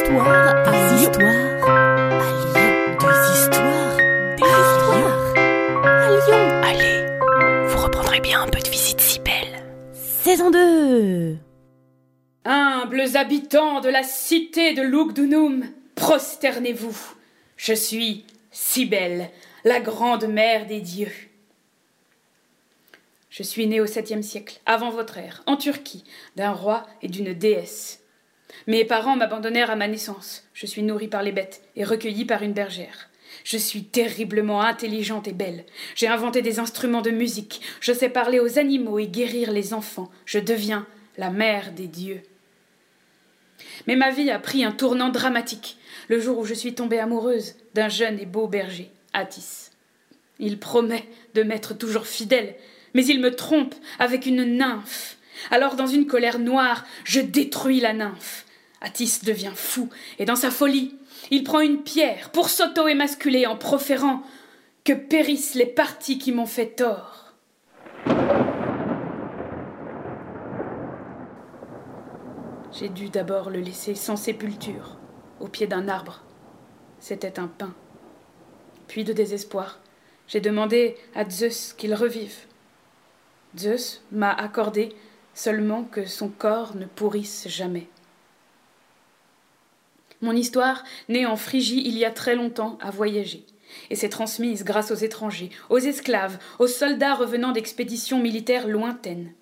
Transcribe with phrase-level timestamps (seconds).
[0.00, 1.28] histoires à histoires
[1.62, 2.96] à Lyon.
[3.00, 3.96] Des histoires,
[4.36, 5.34] des histoires
[5.84, 6.44] à Lyon.
[6.64, 9.62] Allez, vous reprendrez bien un peu de visite si belle.
[9.92, 11.36] Saison 2
[12.46, 15.66] Humbles habitants de la cité de Lugdunum,
[15.96, 16.96] prosternez-vous.
[17.56, 19.30] Je suis Cybèle,
[19.64, 21.12] la grande mère des dieux.
[23.28, 26.04] Je suis née au septième siècle, avant votre ère, en Turquie,
[26.36, 27.99] d'un roi et d'une déesse.
[28.66, 30.44] Mes parents m'abandonnèrent à ma naissance.
[30.54, 33.10] Je suis nourrie par les bêtes et recueillie par une bergère.
[33.44, 35.64] Je suis terriblement intelligente et belle.
[35.94, 37.60] J'ai inventé des instruments de musique.
[37.80, 40.10] Je sais parler aux animaux et guérir les enfants.
[40.26, 42.22] Je deviens la mère des dieux.
[43.86, 45.78] Mais ma vie a pris un tournant dramatique
[46.08, 49.70] le jour où je suis tombée amoureuse d'un jeune et beau berger, Attis.
[50.38, 52.56] Il promet de m'être toujours fidèle,
[52.94, 55.18] mais il me trompe avec une nymphe.
[55.50, 58.46] Alors, dans une colère noire, je détruis la nymphe.
[58.80, 60.96] Attis devient fou, et dans sa folie,
[61.30, 64.22] il prend une pierre pour s'auto-émasculer en proférant
[64.84, 67.34] que périssent les parties qui m'ont fait tort.
[72.72, 74.96] J'ai dû d'abord le laisser sans sépulture,
[75.40, 76.22] au pied d'un arbre.
[76.98, 77.74] C'était un pin.
[78.88, 79.80] Puis de désespoir,
[80.26, 82.46] j'ai demandé à Zeus qu'il revive.
[83.58, 84.94] Zeus m'a accordé
[85.40, 87.88] seulement que son corps ne pourrisse jamais.
[90.20, 93.46] Mon histoire, née en Phrygie il y a très longtemps, a voyagé,
[93.88, 99.32] et s'est transmise grâce aux étrangers, aux esclaves, aux soldats revenant d'expéditions militaires lointaines.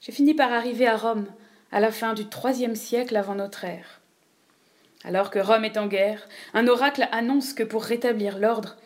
[0.00, 1.26] J'ai fini par arriver à Rome
[1.72, 4.00] à la fin du troisième siècle avant notre ère.
[5.02, 8.76] Alors que Rome est en guerre, un oracle annonce que pour rétablir l'ordre,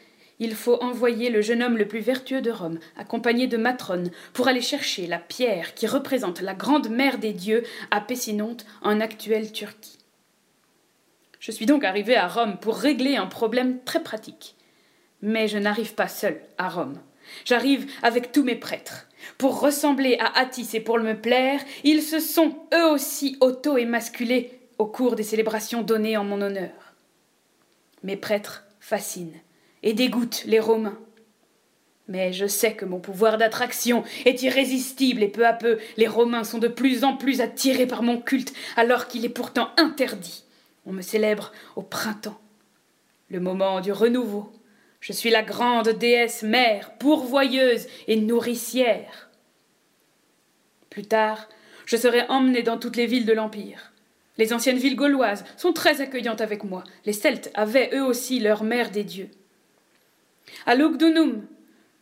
[0.40, 4.48] il faut envoyer le jeune homme le plus vertueux de Rome, accompagné de matrones, pour
[4.48, 9.52] aller chercher la pierre qui représente la grande mère des dieux à Pessinonte, en actuelle
[9.52, 9.98] Turquie.
[11.38, 14.56] Je suis donc arrivé à Rome pour régler un problème très pratique.
[15.22, 16.98] Mais je n'arrive pas seul à Rome.
[17.44, 19.06] J'arrive avec tous mes prêtres.
[19.36, 24.86] Pour ressembler à Attis et pour me plaire, ils se sont eux aussi auto-émasculés au
[24.86, 26.94] cours des célébrations données en mon honneur.
[28.02, 29.38] Mes prêtres fascinent
[29.82, 30.98] et dégoûte les Romains.
[32.08, 36.42] Mais je sais que mon pouvoir d'attraction est irrésistible et peu à peu les Romains
[36.44, 40.44] sont de plus en plus attirés par mon culte alors qu'il est pourtant interdit.
[40.86, 42.40] On me célèbre au printemps,
[43.28, 44.52] le moment du renouveau.
[44.98, 49.30] Je suis la grande déesse mère, pourvoyeuse et nourricière.
[50.90, 51.48] Plus tard,
[51.86, 53.92] je serai emmenée dans toutes les villes de l'Empire.
[54.36, 56.82] Les anciennes villes gauloises sont très accueillantes avec moi.
[57.04, 59.30] Les Celtes avaient eux aussi leur mère des dieux.
[60.66, 61.46] À Lugdunum,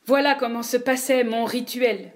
[0.06, 2.12] voilà comment se passait mon rituel.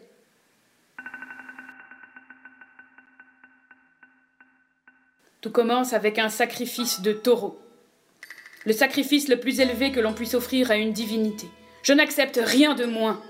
[5.43, 7.60] Tout commence avec un sacrifice de taureau.
[8.65, 11.48] Le sacrifice le plus élevé que l'on puisse offrir à une divinité.
[11.82, 13.20] Je n'accepte rien de moins.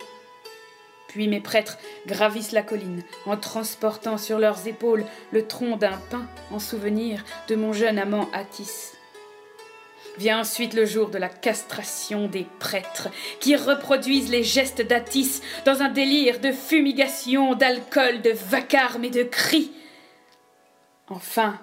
[1.08, 6.26] Puis mes prêtres gravissent la colline en transportant sur leurs épaules le tronc d'un pin
[6.50, 8.92] en souvenir de mon jeune amant Attis.
[10.18, 13.08] Vient ensuite le jour de la castration des prêtres,
[13.40, 19.22] qui reproduisent les gestes d'Atis dans un délire de fumigation, d'alcool, de vacarme et de
[19.22, 19.72] cris.
[21.08, 21.58] Enfin,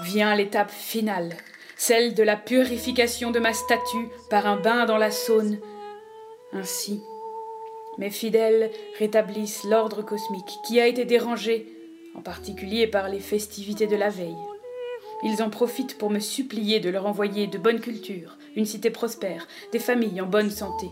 [0.00, 1.36] vient l'étape finale,
[1.76, 5.58] celle de la purification de ma statue par un bain dans la Saône.
[6.52, 7.00] Ainsi,
[7.98, 11.66] mes fidèles rétablissent l'ordre cosmique qui a été dérangé,
[12.14, 14.36] en particulier par les festivités de la veille.
[15.22, 19.46] Ils en profitent pour me supplier de leur envoyer de bonne culture, une cité prospère,
[19.72, 20.88] des familles en bonne santé.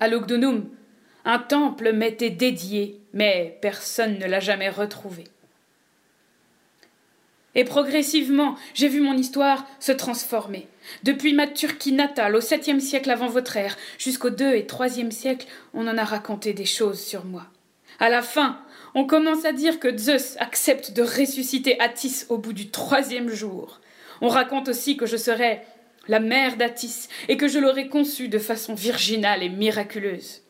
[0.00, 0.68] À Lugdunum,
[1.24, 5.24] un temple m'était dédié, mais personne ne l'a jamais retrouvé.
[7.54, 10.68] Et progressivement, j'ai vu mon histoire se transformer.
[11.02, 15.46] Depuis ma Turquie natale, au 7e siècle avant votre ère, jusqu'au 2 et 3e siècle,
[15.74, 17.46] on en a raconté des choses sur moi.
[17.98, 18.60] À la fin,
[18.94, 23.80] on commence à dire que Zeus accepte de ressusciter Attis au bout du troisième jour.
[24.20, 25.62] On raconte aussi que je serai
[26.08, 30.42] la mère d'Attis et que je l'aurai conçue de façon virginale et miraculeuse.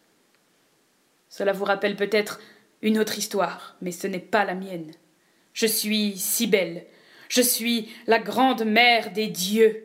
[1.29, 2.41] Cela vous rappelle peut-être
[2.83, 4.93] une autre histoire, mais ce n'est pas la mienne.
[5.53, 6.87] Je suis si belle,
[7.29, 9.85] je suis la grande mère des dieux.